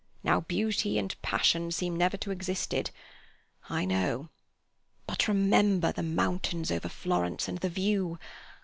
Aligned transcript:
Now 0.23 0.39
Beauty 0.41 0.97
and 0.97 1.15
Passion 1.21 1.69
seem 1.69 1.95
never 1.95 2.17
to 2.17 2.31
have 2.31 2.35
existed. 2.35 2.89
I 3.69 3.85
know. 3.85 4.29
But 5.05 5.27
remember 5.27 5.91
the 5.91 6.01
mountains 6.01 6.71
over 6.71 6.89
Florence 6.89 7.47
and 7.47 7.59
the 7.59 7.69
view. 7.69 8.17